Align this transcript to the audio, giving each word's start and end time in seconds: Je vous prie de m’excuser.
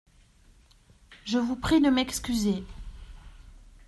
Je 1.25 1.37
vous 1.37 1.55
prie 1.55 1.79
de 1.79 1.91
m’excuser. 1.91 2.63